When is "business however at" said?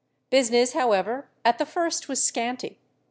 0.31-1.59